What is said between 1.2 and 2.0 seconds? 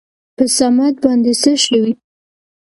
څه شوي؟